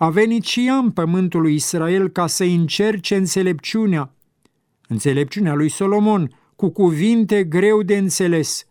a 0.00 0.10
venit 0.10 0.44
și 0.44 0.66
ea 0.66 0.76
în 0.76 0.90
pământul 0.90 1.40
lui 1.40 1.54
Israel 1.54 2.08
ca 2.08 2.26
să 2.26 2.44
încerce 2.44 3.16
înțelepciunea, 3.16 4.14
înțelepciunea 4.88 5.54
lui 5.54 5.68
Solomon, 5.68 6.30
cu 6.56 6.68
cuvinte 6.68 7.44
greu 7.44 7.82
de 7.82 7.96
înțeles. 7.96 8.66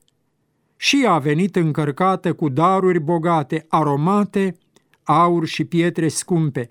Și 0.76 1.06
a 1.08 1.18
venit 1.18 1.56
încărcată 1.56 2.34
cu 2.34 2.50
daruri 2.50 3.00
bogate, 3.00 3.66
aromate, 3.68 4.58
aur 5.04 5.46
și 5.46 5.64
pietre 5.64 6.08
scumpe. 6.08 6.70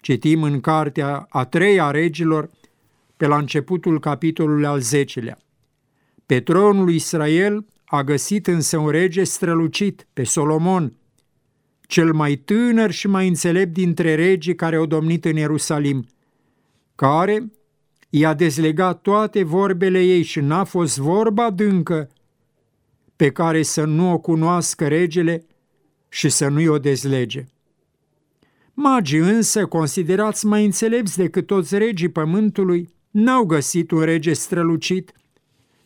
Citim 0.00 0.42
în 0.42 0.60
cartea 0.60 1.26
a 1.28 1.44
treia 1.44 1.90
regilor, 1.90 2.50
pe 3.16 3.26
la 3.26 3.36
începutul 3.36 4.00
capitolului 4.00 4.66
al 4.66 4.80
zecelea. 4.80 5.38
Pe 6.26 6.40
tronul 6.40 6.84
lui 6.84 6.94
Israel 6.94 7.66
a 7.84 8.02
găsit 8.02 8.46
însă 8.46 8.78
un 8.78 8.88
rege 8.88 9.24
strălucit, 9.24 10.06
pe 10.12 10.24
Solomon, 10.24 10.92
cel 11.90 12.12
mai 12.12 12.36
tânăr 12.36 12.90
și 12.90 13.06
mai 13.06 13.28
înțelept 13.28 13.72
dintre 13.72 14.14
regii 14.14 14.54
care 14.54 14.76
au 14.76 14.86
domnit 14.86 15.24
în 15.24 15.36
Ierusalim, 15.36 16.06
care 16.94 17.50
i-a 18.10 18.34
dezlegat 18.34 19.00
toate 19.00 19.42
vorbele 19.42 20.02
ei 20.02 20.22
și 20.22 20.40
n-a 20.40 20.64
fost 20.64 20.98
vorba 20.98 21.50
dâncă 21.50 22.08
pe 23.16 23.30
care 23.30 23.62
să 23.62 23.84
nu 23.84 24.12
o 24.12 24.18
cunoască 24.18 24.88
regele 24.88 25.46
și 26.08 26.28
să 26.28 26.48
nu-i 26.48 26.66
o 26.66 26.78
dezlege. 26.78 27.44
Magii 28.74 29.18
însă, 29.18 29.66
considerați 29.66 30.46
mai 30.46 30.64
înțelepți 30.64 31.16
decât 31.16 31.46
toți 31.46 31.78
regii 31.78 32.08
pământului, 32.08 32.88
n-au 33.10 33.44
găsit 33.44 33.90
un 33.90 34.00
rege 34.00 34.32
strălucit, 34.32 35.12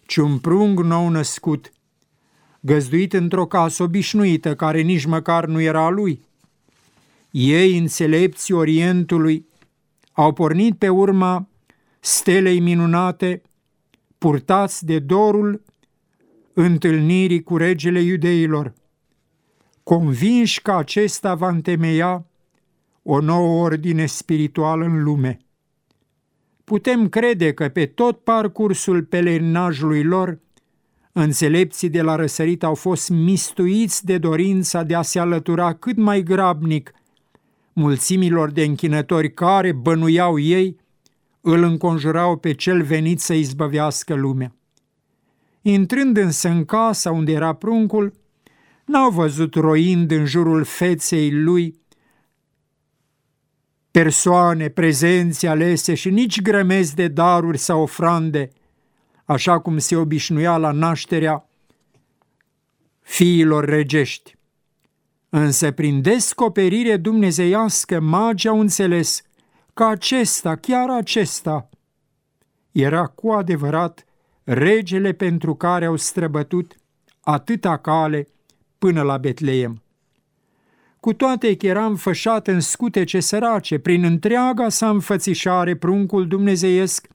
ci 0.06 0.16
un 0.16 0.38
prung 0.38 0.80
nou 0.80 1.08
născut, 1.08 1.73
găzduit 2.66 3.12
într-o 3.12 3.47
casă 3.47 3.83
obișnuită, 3.83 4.54
care 4.54 4.80
nici 4.80 5.04
măcar 5.04 5.47
nu 5.47 5.61
era 5.61 5.85
a 5.85 5.88
lui. 5.88 6.21
Ei, 7.30 7.78
înțelepții 7.78 8.54
Orientului, 8.54 9.47
au 10.12 10.33
pornit 10.33 10.78
pe 10.78 10.88
urma 10.88 11.49
stelei 12.00 12.61
minunate, 12.61 13.42
purtați 14.18 14.85
de 14.85 14.99
dorul 14.99 15.62
întâlnirii 16.52 17.42
cu 17.42 17.56
regele 17.56 18.00
iudeilor, 18.00 18.75
convinși 19.83 20.62
că 20.62 20.73
acesta 20.73 21.35
va 21.35 21.49
întemeia 21.49 22.26
o 23.02 23.21
nouă 23.21 23.62
ordine 23.62 24.06
spirituală 24.06 24.85
în 24.85 25.02
lume. 25.02 25.38
putem 26.64 27.09
crede 27.09 27.52
că 27.52 27.68
pe 27.68 27.87
tot 27.87 28.18
parcursul 28.18 29.02
pelerinajului 29.02 30.02
lor, 30.02 30.38
înțelepții 31.16 31.88
de 31.88 32.02
la 32.02 32.14
răsărit 32.14 32.62
au 32.62 32.75
fost 32.75 33.09
mistuiți 33.09 34.04
de 34.04 34.18
dorința 34.18 34.83
de 34.83 34.94
a 34.94 35.02
se 35.02 35.18
alătura 35.18 35.73
cât 35.73 35.97
mai 35.97 36.23
grabnic 36.23 36.92
mulțimilor 37.73 38.50
de 38.50 38.62
închinători 38.64 39.33
care, 39.33 39.73
bănuiau 39.73 40.38
ei, 40.38 40.76
îl 41.40 41.62
înconjurau 41.62 42.37
pe 42.37 42.52
cel 42.52 42.83
venit 42.83 43.21
să 43.21 43.35
izbăvească 43.35 44.14
lumea. 44.14 44.54
Intrând 45.62 46.16
însă 46.16 46.49
în 46.49 46.64
casa 46.64 47.11
unde 47.11 47.33
era 47.33 47.52
pruncul, 47.52 48.12
n-au 48.85 49.11
văzut 49.11 49.54
roind 49.54 50.11
în 50.11 50.25
jurul 50.25 50.64
feței 50.64 51.30
lui 51.33 51.83
persoane, 53.90 54.68
prezenți 54.68 55.47
alese 55.47 55.94
și 55.94 56.11
nici 56.11 56.42
grămezi 56.42 56.94
de 56.94 57.09
daruri 57.09 57.59
sau 57.59 57.83
ofrande, 57.83 58.50
așa 59.24 59.58
cum 59.58 59.78
se 59.78 59.96
obișnuia 59.96 60.56
la 60.56 60.70
nașterea 60.70 61.48
fiilor 63.00 63.64
regești. 63.64 64.36
Însă 65.28 65.70
prin 65.70 66.02
descoperire 66.02 66.96
dumnezeiască 66.96 68.00
magii 68.00 68.48
au 68.48 68.60
înțeles 68.60 69.22
că 69.74 69.84
acesta, 69.84 70.56
chiar 70.56 70.90
acesta, 70.90 71.68
era 72.72 73.06
cu 73.06 73.30
adevărat 73.30 74.04
regele 74.44 75.12
pentru 75.12 75.54
care 75.54 75.84
au 75.84 75.96
străbătut 75.96 76.76
atâta 77.20 77.76
cale 77.76 78.28
până 78.78 79.02
la 79.02 79.16
Betleem. 79.16 79.82
Cu 81.00 81.12
toate 81.12 81.56
că 81.56 81.66
era 81.66 81.86
înfășat 81.86 82.46
în 82.46 82.60
scutece 82.60 83.20
sărace, 83.20 83.78
prin 83.78 84.04
întreaga 84.04 84.68
sa 84.68 84.88
înfățișare, 84.88 85.76
pruncul 85.76 86.28
dumnezeiesc 86.28 87.08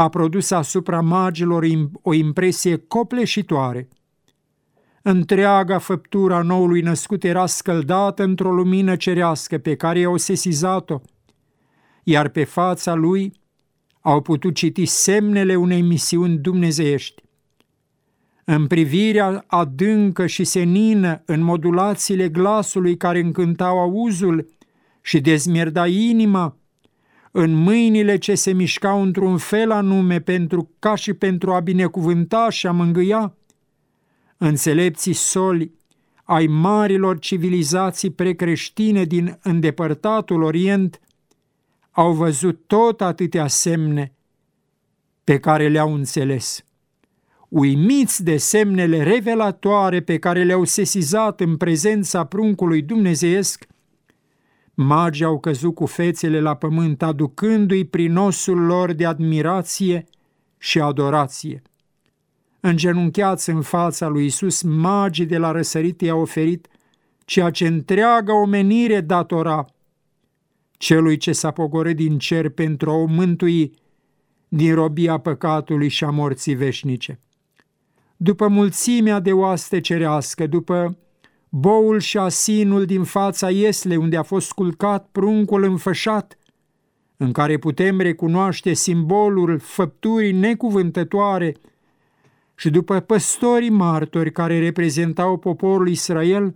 a 0.00 0.08
produs 0.08 0.50
asupra 0.50 1.00
magilor 1.00 1.66
o 2.02 2.12
impresie 2.12 2.76
copleșitoare. 2.76 3.88
Întreaga 5.02 5.78
făptura 5.78 6.42
noului 6.42 6.80
născut 6.80 7.24
era 7.24 7.46
scăldată 7.46 8.22
într-o 8.22 8.52
lumină 8.52 8.96
cerească 8.96 9.58
pe 9.58 9.74
care 9.74 9.98
i-au 9.98 10.16
sesizat-o, 10.16 11.00
iar 12.04 12.28
pe 12.28 12.44
fața 12.44 12.94
lui 12.94 13.32
au 14.00 14.20
putut 14.20 14.54
citi 14.54 14.84
semnele 14.84 15.56
unei 15.56 15.82
misiuni 15.82 16.38
dumnezeiești. 16.38 17.22
În 18.44 18.66
privirea 18.66 19.44
adâncă 19.46 20.26
și 20.26 20.44
senină, 20.44 21.22
în 21.24 21.40
modulațiile 21.40 22.28
glasului 22.28 22.96
care 22.96 23.20
încântau 23.20 23.78
auzul 23.78 24.48
și 25.00 25.20
dezmierda 25.20 25.86
inima, 25.86 26.57
în 27.40 27.54
mâinile 27.54 28.16
ce 28.16 28.34
se 28.34 28.52
mișcau 28.52 29.02
într-un 29.02 29.36
fel 29.36 29.70
anume 29.70 30.20
pentru, 30.20 30.70
ca 30.78 30.94
și 30.94 31.12
pentru 31.12 31.52
a 31.52 31.60
binecuvânta 31.60 32.50
și 32.50 32.66
a 32.66 32.72
mângâia, 32.72 33.34
înțelepții 34.36 35.12
soli 35.12 35.72
ai 36.24 36.46
marilor 36.46 37.18
civilizații 37.18 38.10
precreștine 38.10 39.04
din 39.04 39.38
îndepărtatul 39.42 40.42
Orient 40.42 41.00
au 41.90 42.12
văzut 42.12 42.60
tot 42.66 43.00
atâtea 43.00 43.46
semne 43.46 44.12
pe 45.24 45.38
care 45.38 45.68
le-au 45.68 45.94
înțeles. 45.94 46.64
Uimiți 47.48 48.24
de 48.24 48.36
semnele 48.36 49.02
revelatoare 49.02 50.00
pe 50.00 50.18
care 50.18 50.44
le-au 50.44 50.64
sesizat 50.64 51.40
în 51.40 51.56
prezența 51.56 52.24
pruncului 52.24 52.82
dumnezeiesc, 52.82 53.66
magii 54.80 55.24
au 55.24 55.38
căzut 55.38 55.74
cu 55.74 55.86
fețele 55.86 56.40
la 56.40 56.54
pământ, 56.54 57.02
aducându-i 57.02 57.84
prin 57.84 58.16
osul 58.16 58.58
lor 58.58 58.92
de 58.92 59.06
admirație 59.06 60.04
și 60.58 60.80
adorație. 60.80 61.62
Îngenunchiați 62.60 63.50
în 63.50 63.62
fața 63.62 64.08
lui 64.08 64.24
Isus, 64.24 64.62
magii 64.62 65.26
de 65.26 65.38
la 65.38 65.50
răsărit 65.50 66.00
i-au 66.00 66.20
oferit 66.20 66.68
ceea 67.24 67.50
ce 67.50 67.66
întreaga 67.66 68.40
omenire 68.40 69.00
datora 69.00 69.66
celui 70.72 71.16
ce 71.16 71.32
s-a 71.32 71.50
pogorât 71.50 71.96
din 71.96 72.18
cer 72.18 72.48
pentru 72.48 72.90
a 72.90 72.94
o 72.94 73.04
mântui 73.04 73.72
din 74.48 74.74
robia 74.74 75.18
păcatului 75.18 75.88
și 75.88 76.04
a 76.04 76.10
morții 76.10 76.54
veșnice. 76.54 77.20
După 78.16 78.48
mulțimea 78.48 79.20
de 79.20 79.32
oaste 79.32 79.80
cerească, 79.80 80.46
după 80.46 80.98
boul 81.48 81.98
și 81.98 82.18
asinul 82.18 82.84
din 82.84 83.04
fața 83.04 83.50
iesle 83.50 83.96
unde 83.96 84.16
a 84.16 84.22
fost 84.22 84.46
sculcat 84.46 85.08
pruncul 85.12 85.62
înfășat, 85.62 86.38
în 87.16 87.32
care 87.32 87.58
putem 87.58 88.00
recunoaște 88.00 88.72
simbolul 88.72 89.58
făpturii 89.58 90.32
necuvântătoare. 90.32 91.56
Și 92.54 92.70
după 92.70 93.00
păstorii 93.00 93.70
martori 93.70 94.32
care 94.32 94.58
reprezentau 94.58 95.36
poporul 95.36 95.88
Israel, 95.88 96.54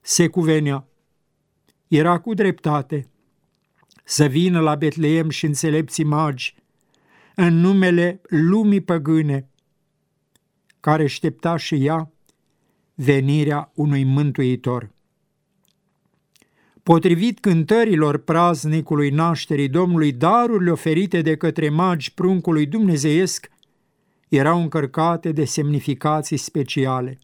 se 0.00 0.28
cuvenea. 0.28 0.86
Era 1.88 2.18
cu 2.18 2.34
dreptate 2.34 3.08
să 4.04 4.26
vină 4.26 4.60
la 4.60 4.74
Betleem 4.74 5.28
și 5.28 5.46
înțelepții 5.46 6.04
magi 6.04 6.54
în 7.34 7.54
numele 7.54 8.20
lumii 8.28 8.80
păgâne, 8.80 9.48
care 10.80 11.02
aștepta 11.02 11.56
și 11.56 11.74
ea 11.74 12.13
venirea 12.94 13.70
unui 13.74 14.04
mântuitor. 14.04 14.90
Potrivit 16.82 17.40
cântărilor 17.40 18.18
praznicului 18.18 19.10
nașterii 19.10 19.68
Domnului, 19.68 20.12
darurile 20.12 20.70
oferite 20.70 21.22
de 21.22 21.36
către 21.36 21.68
magi 21.68 22.14
pruncului 22.14 22.66
dumnezeiesc 22.66 23.50
erau 24.28 24.60
încărcate 24.60 25.32
de 25.32 25.44
semnificații 25.44 26.36
speciale. 26.36 27.18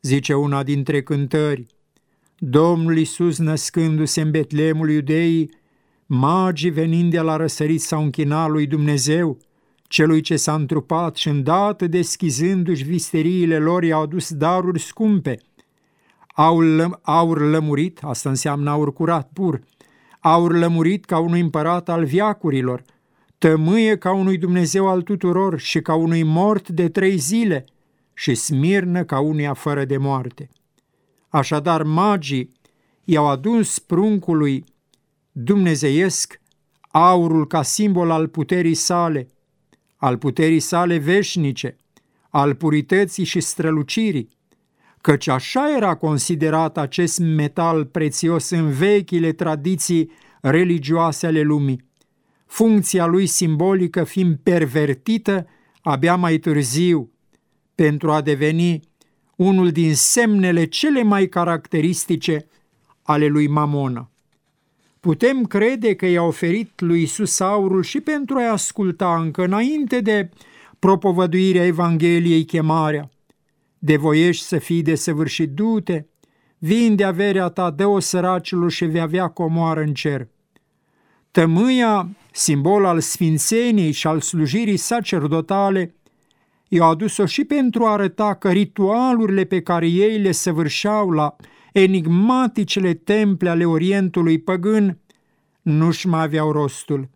Zice 0.00 0.34
una 0.34 0.62
dintre 0.62 1.02
cântări, 1.02 1.66
Domnul 2.38 2.98
Iisus 2.98 3.38
născându-se 3.38 4.20
în 4.20 4.30
Betlemul 4.30 4.90
iudeii, 4.90 5.50
magii 6.06 6.70
venind 6.70 7.10
de 7.10 7.20
la 7.20 7.36
răsărit 7.36 7.80
s-au 7.80 8.02
închinat 8.02 8.50
lui 8.50 8.66
Dumnezeu, 8.66 9.38
celui 9.88 10.20
ce 10.20 10.36
s-a 10.36 10.54
întrupat 10.54 11.16
și 11.16 11.28
îndată 11.28 11.86
deschizându-și 11.86 12.84
visteriile 12.84 13.58
lor 13.58 13.82
i-au 13.84 14.02
adus 14.02 14.32
daruri 14.32 14.80
scumpe. 14.80 15.38
Aur, 16.34 16.64
lăm, 16.64 16.98
aur 17.02 17.40
lămurit, 17.40 18.00
asta 18.02 18.28
înseamnă 18.28 18.70
aur 18.70 18.92
curat, 18.92 19.30
pur, 19.32 19.60
aur 20.20 20.56
lămurit 20.56 21.04
ca 21.04 21.18
unui 21.18 21.40
împărat 21.40 21.88
al 21.88 22.04
viacurilor, 22.04 22.84
tămâie 23.38 23.96
ca 23.96 24.12
unui 24.12 24.38
Dumnezeu 24.38 24.88
al 24.88 25.02
tuturor 25.02 25.58
și 25.58 25.80
ca 25.80 25.94
unui 25.94 26.22
mort 26.22 26.68
de 26.68 26.88
trei 26.88 27.16
zile 27.16 27.64
și 28.14 28.34
smirnă 28.34 29.04
ca 29.04 29.20
unuia 29.20 29.54
fără 29.54 29.84
de 29.84 29.96
moarte. 29.96 30.48
Așadar, 31.28 31.82
magii 31.82 32.50
i-au 33.04 33.28
adus 33.28 33.78
pruncului 33.78 34.64
dumnezeiesc 35.32 36.40
aurul 36.90 37.46
ca 37.46 37.62
simbol 37.62 38.10
al 38.10 38.28
puterii 38.28 38.74
sale, 38.74 39.26
al 40.06 40.16
puterii 40.16 40.60
sale 40.60 40.98
veșnice, 40.98 41.76
al 42.30 42.54
purității 42.54 43.24
și 43.24 43.40
strălucirii, 43.40 44.28
căci 45.00 45.28
așa 45.28 45.76
era 45.76 45.94
considerat 45.94 46.78
acest 46.78 47.18
metal 47.18 47.84
prețios 47.84 48.50
în 48.50 48.70
vechile 48.70 49.32
tradiții 49.32 50.10
religioase 50.40 51.26
ale 51.26 51.40
lumii, 51.40 51.84
funcția 52.46 53.06
lui 53.06 53.26
simbolică 53.26 54.04
fiind 54.04 54.36
pervertită 54.42 55.46
abia 55.82 56.16
mai 56.16 56.38
târziu 56.38 57.10
pentru 57.74 58.10
a 58.10 58.20
deveni 58.20 58.80
unul 59.36 59.70
din 59.70 59.94
semnele 59.94 60.64
cele 60.64 61.02
mai 61.02 61.26
caracteristice 61.26 62.46
ale 63.02 63.26
lui 63.26 63.46
Mamona. 63.48 64.10
Putem 65.06 65.44
crede 65.44 65.94
că 65.94 66.06
i-a 66.06 66.22
oferit 66.22 66.80
lui 66.80 67.02
Isus 67.02 67.40
aurul 67.40 67.82
și 67.82 68.00
pentru 68.00 68.36
a-i 68.36 68.48
asculta 68.48 69.16
încă 69.20 69.44
înainte 69.44 70.00
de 70.00 70.30
propovăduirea 70.78 71.66
Evangheliei 71.66 72.44
chemarea. 72.44 73.10
De 73.78 73.96
voiești 73.96 74.44
să 74.44 74.58
fii 74.58 74.82
desăvârșit, 74.82 75.50
du-te, 75.50 76.04
vinde 76.58 77.04
averea 77.04 77.48
ta, 77.48 77.70
dă-o 77.70 77.98
săracilor 77.98 78.70
și 78.70 78.84
vei 78.84 79.00
avea 79.00 79.28
comoară 79.28 79.80
în 79.80 79.94
cer. 79.94 80.28
Tămâia, 81.30 82.08
simbol 82.32 82.84
al 82.84 83.00
sfințeniei 83.00 83.92
și 83.92 84.06
al 84.06 84.20
slujirii 84.20 84.76
sacerdotale, 84.76 85.94
i-au 86.68 86.90
adus-o 86.90 87.26
și 87.26 87.44
pentru 87.44 87.84
a 87.84 87.92
arăta 87.92 88.34
că 88.34 88.50
ritualurile 88.50 89.44
pe 89.44 89.60
care 89.60 89.86
ei 89.86 90.18
le 90.18 90.32
săvârșeau 90.32 91.10
la 91.10 91.36
enigmaticele 91.80 92.94
temple 92.94 93.48
ale 93.48 93.64
Orientului 93.64 94.38
păgân 94.38 94.98
nu-și 95.62 96.06
mai 96.06 96.22
aveau 96.22 96.52
rostul, 96.52 97.08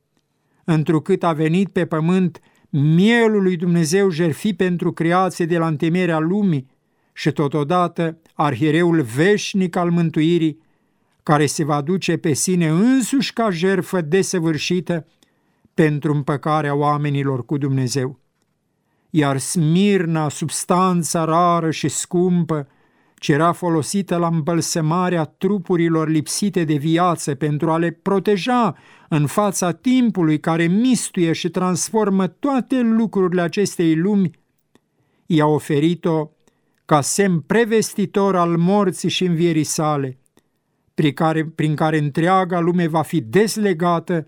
întrucât 0.65 1.23
a 1.23 1.33
venit 1.33 1.69
pe 1.69 1.87
pământ 1.87 2.41
mielul 2.71 3.43
lui 3.43 3.57
Dumnezeu 3.57 4.11
jerfi 4.11 4.55
pentru 4.55 4.93
creație 4.93 5.47
de 5.47 5.59
la 5.59 5.67
întemerea 5.67 6.19
lumii 6.19 6.67
și 7.13 7.31
totodată 7.31 8.19
arhireul 8.35 9.03
veșnic 9.03 9.77
al 9.77 9.91
mântuirii 9.91 10.59
care 11.23 11.47
se 11.47 11.65
va 11.65 11.81
duce 11.81 12.17
pe 12.17 12.33
sine 12.33 12.69
însuși 12.69 13.33
ca 13.33 13.51
jerfă 13.51 14.01
desăvârșită 14.01 15.07
pentru 15.75 16.13
împăcarea 16.13 16.75
oamenilor 16.75 17.45
cu 17.45 17.59
Dumnezeu. 17.59 18.19
Iar 19.11 19.39
Smirna, 19.39 20.29
substanța 20.29 21.25
rară 21.25 21.71
și 21.71 21.89
scumpă, 21.89 22.69
ce 23.21 23.33
era 23.33 23.53
folosită 23.53 24.17
la 24.17 24.27
îmbălsămarea 24.27 25.25
trupurilor 25.25 26.09
lipsite 26.09 26.65
de 26.65 26.75
viață 26.75 27.35
pentru 27.35 27.71
a 27.71 27.79
le 27.79 27.91
proteja 27.91 28.77
în 29.09 29.27
fața 29.27 29.73
timpului 29.73 30.41
care 30.41 30.67
mistuie 30.67 31.33
și 31.33 31.49
transformă 31.49 32.27
toate 32.27 32.81
lucrurile 32.81 33.41
acestei 33.41 33.97
lumi, 33.97 34.31
i-a 35.27 35.47
oferit-o 35.47 36.31
ca 36.85 37.01
semn 37.01 37.41
prevestitor 37.41 38.37
al 38.37 38.57
morții 38.57 39.09
și 39.09 39.25
învierii 39.25 39.65
sale, 39.65 40.19
prin 40.95 41.13
care, 41.13 41.45
prin 41.45 41.75
care 41.75 41.99
întreaga 41.99 42.61
lume 42.61 42.87
va 42.87 43.03
fi 43.03 43.21
deslegată 43.21 44.27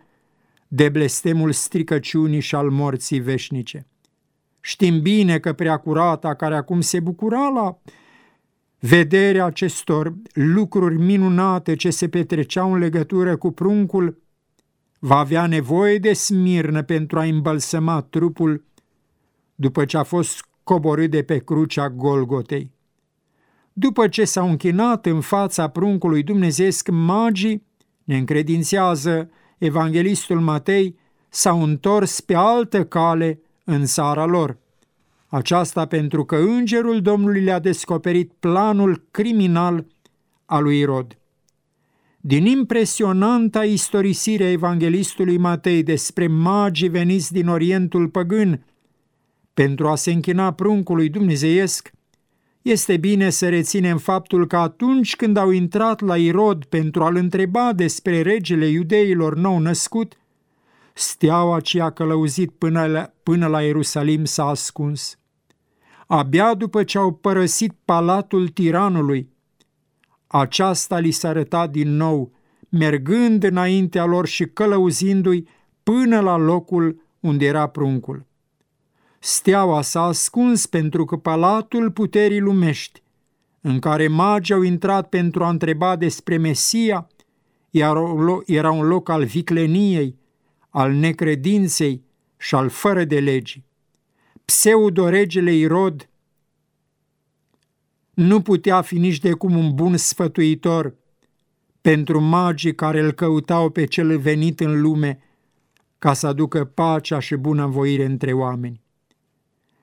de 0.68 0.88
blestemul 0.88 1.52
stricăciunii 1.52 2.40
și 2.40 2.54
al 2.54 2.70
morții 2.70 3.20
veșnice. 3.20 3.86
Știm 4.60 5.00
bine 5.00 5.38
că 5.38 5.52
preacurata, 5.52 6.34
care 6.34 6.56
acum 6.56 6.80
se 6.80 7.00
bucura 7.00 7.48
la 7.48 7.78
vederea 8.84 9.44
acestor 9.44 10.14
lucruri 10.32 10.98
minunate 10.98 11.74
ce 11.74 11.90
se 11.90 12.08
petreceau 12.08 12.72
în 12.72 12.78
legătură 12.78 13.36
cu 13.36 13.50
pruncul, 13.50 14.22
va 14.98 15.18
avea 15.18 15.46
nevoie 15.46 15.98
de 15.98 16.12
smirnă 16.12 16.82
pentru 16.82 17.18
a 17.18 17.24
îmbălsăma 17.24 18.00
trupul 18.00 18.64
după 19.54 19.84
ce 19.84 19.96
a 19.96 20.02
fost 20.02 20.48
coborât 20.62 21.10
de 21.10 21.22
pe 21.22 21.38
crucea 21.38 21.90
Golgotei. 21.90 22.70
După 23.72 24.08
ce 24.08 24.24
s-au 24.24 24.48
închinat 24.48 25.06
în 25.06 25.20
fața 25.20 25.68
pruncului 25.68 26.22
dumnezeesc, 26.22 26.88
magii, 26.88 27.66
ne 28.04 28.16
încredințează 28.16 29.30
evanghelistul 29.58 30.40
Matei, 30.40 30.96
s-au 31.28 31.62
întors 31.62 32.20
pe 32.20 32.34
altă 32.34 32.84
cale 32.84 33.40
în 33.64 33.84
țara 33.84 34.24
lor. 34.24 34.58
Aceasta 35.34 35.86
pentru 35.86 36.24
că 36.24 36.36
îngerul 36.36 37.00
Domnului 37.00 37.40
le-a 37.40 37.58
descoperit 37.58 38.32
planul 38.40 39.06
criminal 39.10 39.86
al 40.44 40.62
lui 40.62 40.78
Irod. 40.78 41.18
Din 42.20 42.46
impresionanta 42.46 43.64
istorisire 43.64 44.44
a 44.44 44.50
evanghelistului 44.50 45.38
Matei 45.38 45.82
despre 45.82 46.26
magii 46.26 46.88
veniți 46.88 47.32
din 47.32 47.48
Orientul 47.48 48.08
păgân 48.08 48.64
pentru 49.54 49.88
a 49.88 49.94
se 49.94 50.12
închina 50.12 50.52
pruncului 50.52 51.08
dumnezeiesc, 51.08 51.92
este 52.62 52.96
bine 52.96 53.30
să 53.30 53.48
reținem 53.48 53.98
faptul 53.98 54.46
că 54.46 54.56
atunci 54.56 55.16
când 55.16 55.36
au 55.36 55.50
intrat 55.50 56.00
la 56.00 56.16
Irod 56.16 56.64
pentru 56.64 57.04
a-l 57.04 57.16
întreba 57.16 57.72
despre 57.72 58.22
regele 58.22 58.66
iudeilor 58.66 59.36
nou 59.36 59.58
născut, 59.58 60.16
steaua 60.94 61.60
ce 61.60 61.80
a 61.80 61.90
călăuzit 61.90 62.50
până 62.50 62.86
la, 62.86 63.12
până 63.22 63.46
la 63.46 63.62
Ierusalim 63.62 64.24
s-a 64.24 64.44
ascuns. 64.44 65.16
Abia 66.14 66.54
după 66.54 66.84
ce 66.84 66.98
au 66.98 67.12
părăsit 67.12 67.72
palatul 67.84 68.48
tiranului, 68.48 69.28
aceasta 70.26 70.98
li 70.98 71.10
s-a 71.10 71.28
arătat 71.28 71.70
din 71.70 71.96
nou, 71.96 72.32
mergând 72.68 73.42
înaintea 73.42 74.04
lor 74.04 74.26
și 74.26 74.44
călăuzindu-i 74.44 75.48
până 75.82 76.20
la 76.20 76.36
locul 76.36 77.02
unde 77.20 77.44
era 77.44 77.66
pruncul. 77.66 78.26
Steaua 79.18 79.82
s-a 79.82 80.02
ascuns 80.02 80.66
pentru 80.66 81.04
că 81.04 81.16
palatul 81.16 81.90
puterii 81.90 82.40
lumești, 82.40 83.02
în 83.60 83.78
care 83.78 84.08
magii 84.08 84.54
au 84.54 84.62
intrat 84.62 85.08
pentru 85.08 85.44
a 85.44 85.48
întreba 85.48 85.96
despre 85.96 86.36
Mesia, 86.36 87.06
era 88.46 88.70
un 88.70 88.86
loc 88.86 89.08
al 89.08 89.24
vicleniei, 89.24 90.18
al 90.70 90.92
necredinței 90.92 92.02
și 92.36 92.54
al 92.54 92.68
fără 92.68 93.04
de 93.04 93.20
legi. 93.20 93.64
Pseudo-regele 94.52 95.52
Irod 95.52 96.08
nu 98.14 98.42
putea 98.42 98.80
fi 98.80 98.98
nici 98.98 99.18
de 99.18 99.32
cum 99.32 99.56
un 99.56 99.74
bun 99.74 99.96
sfătuitor 99.96 100.94
pentru 101.80 102.20
magii 102.20 102.74
care 102.74 103.00
îl 103.00 103.12
căutau 103.12 103.70
pe 103.70 103.84
cel 103.84 104.18
venit 104.18 104.60
în 104.60 104.80
lume 104.80 105.18
ca 105.98 106.12
să 106.12 106.26
aducă 106.26 106.64
pacea 106.64 107.18
și 107.18 107.34
bunăvoire 107.34 108.04
între 108.04 108.32
oameni. 108.32 108.80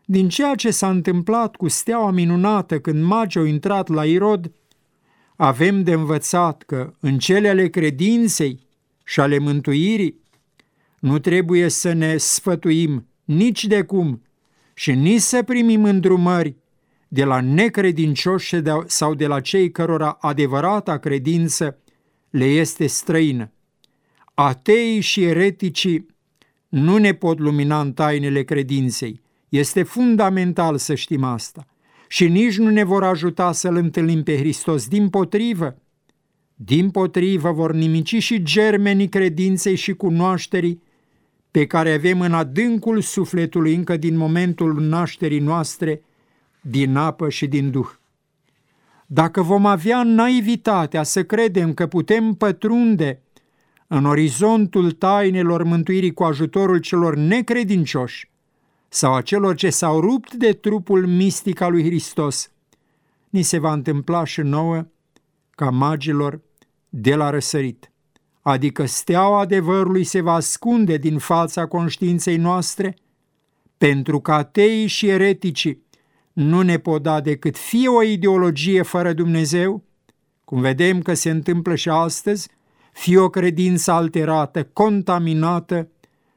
Din 0.06 0.30
ceea 0.30 0.56
ce 0.56 0.72
s-a 0.72 0.90
întâmplat 0.90 1.56
cu 1.56 1.68
steaua 1.68 2.12
minunată 2.12 2.80
când 2.80 3.04
magii 3.04 3.40
au 3.40 3.46
intrat 3.46 3.88
la 3.88 4.06
Irod, 4.06 4.52
avem 5.36 5.84
de 5.84 5.92
învățat 5.92 6.64
că 6.64 6.94
în 7.00 7.20
cele 7.20 7.50
ale 7.50 7.68
credinței 7.68 8.60
și 9.04 9.20
ale 9.20 9.38
mântuirii 9.38 10.20
nu 11.00 11.20
trebuie 11.20 11.70
să 11.70 11.94
ne 11.94 12.18
sfătuim 12.18 13.08
nici 13.24 13.66
de 13.66 13.82
cum 13.84 14.22
și 14.80 14.92
nici 14.92 15.22
să 15.22 15.44
primim 15.44 15.84
îndrumări 15.84 16.56
de 17.08 17.24
la 17.24 17.42
necredincioși 17.42 18.56
sau 18.86 19.14
de 19.14 19.28
la 19.28 19.40
cei 19.40 19.72
cărora 19.72 20.18
adevărata 20.22 20.98
credință 20.98 21.78
le 22.30 22.46
este 22.46 22.88
străină. 22.88 23.52
Ateii 24.34 25.00
și 25.00 25.24
ereticii 25.24 26.06
nu 26.70 26.98
ne 26.98 27.14
pot 27.14 27.40
lumina 27.40 27.82
în 27.82 27.94
tainele 27.94 28.44
credinței, 28.44 29.22
este 29.50 29.84
fundamental 29.84 30.78
să 30.78 30.96
știm 30.96 31.24
asta. 31.24 31.68
Și 32.08 32.28
nici 32.28 32.58
nu 32.58 32.70
ne 32.70 32.84
vor 32.84 33.04
ajuta 33.04 33.52
să-L 33.52 33.76
întâlnim 33.76 34.24
pe 34.24 34.38
Hristos, 34.38 34.88
din 34.88 35.10
potrivă. 35.10 35.78
Din 36.56 36.90
potrivă 36.90 37.52
vor 37.52 37.74
nimici 37.74 38.16
și 38.16 38.44
germenii 38.44 39.10
credinței 39.10 39.76
și 39.76 39.94
cunoașterii 39.94 40.82
pe 41.52 41.66
care 41.66 41.94
avem 41.94 42.22
în 42.22 42.34
adâncul 42.34 43.02
sufletului 43.02 43.76
încă 43.76 43.98
din 43.98 44.18
momentul 44.18 44.82
nașterii 44.82 45.40
noastre, 45.40 46.02
din 46.62 46.96
apă 46.96 47.30
și 47.30 47.48
din 47.48 47.72
duh. 47.72 47.90
Dacă 49.06 49.42
vom 49.42 49.66
avea 49.66 50.04
naivitatea 50.04 51.04
să 51.04 51.24
credem 51.24 51.74
că 51.74 51.88
putem 51.88 52.34
pătrunde 52.34 53.22
în 53.88 54.06
orizontul 54.06 54.92
tainelor 54.92 55.64
mântuirii 55.64 56.14
cu 56.14 56.24
ajutorul 56.24 56.78
celor 56.78 57.16
necredincioși, 57.16 58.30
sau 58.90 59.14
a 59.14 59.22
celor 59.22 59.56
ce 59.56 59.70
s-au 59.70 60.00
rupt 60.00 60.34
de 60.34 60.54
trupul 60.54 61.08
mistic 61.08 61.62
al 61.62 61.72
lui 61.72 61.84
Hristos, 61.84 62.52
ni 63.30 63.42
se 63.42 63.58
va 63.58 63.74
întâmpla 63.74 64.24
și 64.24 64.42
nouă 64.42 64.86
ca 65.50 65.70
magilor 65.70 66.42
de 66.90 67.16
la 67.16 67.30
răsărit, 67.30 67.92
adică 68.50 68.86
steaua 68.86 69.40
adevărului 69.40 70.04
se 70.04 70.22
va 70.22 70.34
ascunde 70.34 70.98
din 70.98 71.18
fața 71.18 71.66
conștiinței 71.66 72.38
noastre, 72.38 72.96
pentru 73.78 74.20
că 74.20 74.32
ateii 74.32 74.88
și 74.88 75.08
ereticii 75.08 75.84
nu 76.34 76.62
ne 76.62 76.78
pot 76.78 77.02
da 77.02 77.22
decât 77.22 77.58
fie 77.58 77.88
o 77.88 78.04
ideologie 78.04 78.82
fără 78.82 79.14
Dumnezeu, 79.14 79.84
cum 80.46 80.62
vedem 80.62 81.02
că 81.02 81.14
se 81.14 81.30
întâmplă 81.30 81.76
și 81.76 81.90
astăzi, 81.90 82.50
fie 82.94 83.18
o 83.20 83.30
credință 83.30 83.92
alterată, 83.92 84.64
contaminată 84.64 85.88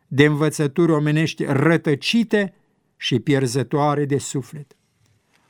de 0.08 0.24
învățături 0.24 0.92
omenești 0.92 1.44
rătăcite 1.44 2.54
și 2.96 3.18
pierzătoare 3.18 4.04
de 4.04 4.18
suflet. 4.18 4.76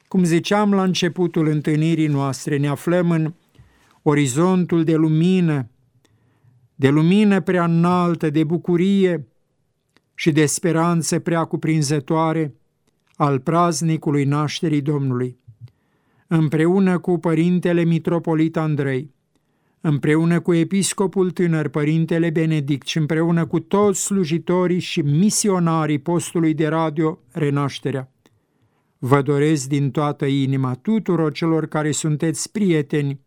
Cum 0.08 0.24
ziceam 0.24 0.74
la 0.74 0.82
începutul 0.82 1.46
întâlnirii 1.46 2.06
noastre, 2.06 2.56
ne 2.56 2.68
aflăm 2.68 3.10
în 3.10 3.34
orizontul 4.02 4.84
de 4.84 4.94
lumină, 4.94 5.66
de 6.82 6.88
lumină 6.88 7.40
prea 7.40 7.64
înaltă, 7.64 8.30
de 8.30 8.44
bucurie 8.44 9.28
și 10.14 10.32
de 10.32 10.46
speranță 10.46 11.18
prea 11.18 11.44
cuprinzătoare 11.44 12.54
al 13.14 13.40
praznicului 13.40 14.24
nașterii 14.24 14.80
Domnului. 14.80 15.38
Împreună 16.26 16.98
cu 16.98 17.18
Părintele 17.18 17.84
Mitropolit 17.84 18.56
Andrei, 18.56 19.14
împreună 19.80 20.40
cu 20.40 20.54
episcopul 20.54 21.30
tânăr, 21.30 21.68
Părintele 21.68 22.30
Benedict 22.30 22.86
și 22.86 22.98
împreună 22.98 23.46
cu 23.46 23.60
toți 23.60 24.02
slujitorii 24.02 24.78
și 24.78 25.00
misionarii 25.00 25.98
postului 25.98 26.54
de 26.54 26.66
radio 26.66 27.18
Renașterea. 27.32 28.12
Vă 28.98 29.22
doresc 29.22 29.68
din 29.68 29.90
toată 29.90 30.24
inima 30.24 30.74
tuturor 30.74 31.32
celor 31.32 31.66
care 31.66 31.90
sunteți 31.90 32.52
prieteni, 32.52 33.20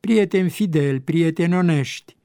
prieteni 0.00 0.50
fideli, 0.50 1.00
prieteni 1.00 1.54
onești, 1.54 2.15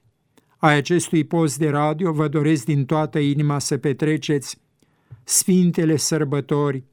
ai 0.62 0.76
acestui 0.76 1.24
post 1.24 1.58
de 1.58 1.70
radio, 1.70 2.12
vă 2.12 2.28
doresc 2.28 2.66
din 2.66 2.86
toată 2.86 3.20
inima 3.20 3.60
să 3.60 3.78
petreceți 3.78 4.58
sfintele 5.24 5.96
sărbători 5.96 6.84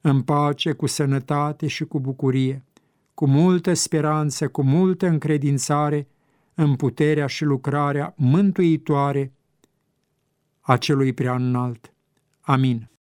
în 0.00 0.22
pace, 0.22 0.72
cu 0.72 0.86
sănătate 0.86 1.66
și 1.66 1.84
cu 1.84 2.00
bucurie 2.00 2.64
cu 3.14 3.26
multă 3.26 3.74
speranță, 3.74 4.48
cu 4.48 4.62
multă 4.62 5.06
încredințare 5.06 6.08
în 6.54 6.76
puterea 6.76 7.26
și 7.26 7.44
lucrarea 7.44 8.14
mântuitoare 8.16 9.32
a 10.60 10.76
celui 10.76 11.12
prea 11.12 11.34
înalt. 11.34 11.92
Amin. 12.40 12.92